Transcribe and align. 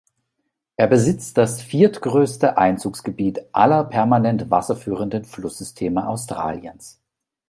Er 0.77 0.87
besitzt 0.87 1.37
das 1.37 1.61
viertgrößte 1.61 2.57
Einzugsgebiet 2.57 3.39
aller 3.51 3.83
permanent 3.83 4.49
wasserführenden 4.49 5.25
Flusssysteme 5.25 6.07
Australiens. 6.07 6.99